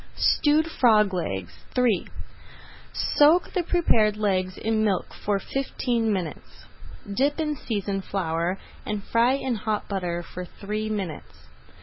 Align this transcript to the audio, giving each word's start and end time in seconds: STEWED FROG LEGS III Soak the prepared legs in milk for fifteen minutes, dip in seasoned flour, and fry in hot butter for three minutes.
STEWED 0.15 0.65
FROG 0.65 1.13
LEGS 1.13 1.53
III 1.77 2.07
Soak 2.91 3.53
the 3.53 3.61
prepared 3.61 4.17
legs 4.17 4.57
in 4.57 4.83
milk 4.83 5.13
for 5.13 5.37
fifteen 5.37 6.11
minutes, 6.11 6.65
dip 7.15 7.39
in 7.39 7.55
seasoned 7.55 8.03
flour, 8.05 8.57
and 8.83 9.03
fry 9.03 9.33
in 9.33 9.53
hot 9.53 9.87
butter 9.87 10.23
for 10.23 10.43
three 10.43 10.89
minutes. 10.89 11.45